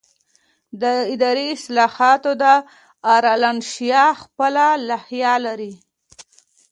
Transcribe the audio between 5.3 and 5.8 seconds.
لري.